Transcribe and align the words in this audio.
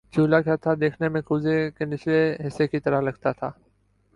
چولہا 0.13 0.39
کیا 0.41 0.55
تھا 0.55 0.73
دیکھنے 0.81 1.09
میں 1.09 1.21
کوزے 1.21 1.55
کے 1.71 1.85
نچلے 1.85 2.19
حصے 2.47 2.67
کی 2.67 2.79
طرح 2.79 3.01
لگتا 3.01 3.31
تھا 3.31 3.51